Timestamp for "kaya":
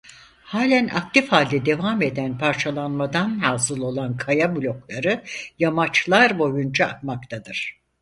4.17-4.55